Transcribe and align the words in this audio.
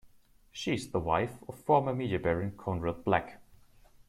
She 0.51 0.73
is 0.73 0.89
the 0.89 0.99
wife 0.99 1.43
of 1.47 1.59
former 1.59 1.93
media 1.93 2.17
baron 2.17 2.57
Conrad 2.57 3.03
Black. 3.03 3.39